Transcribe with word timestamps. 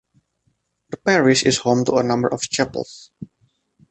The 0.89 0.97
parish 0.97 1.43
is 1.43 1.59
home 1.59 1.85
to 1.85 1.97
a 1.97 2.03
number 2.03 2.27
of 2.33 2.41
Chapels. 2.41 3.11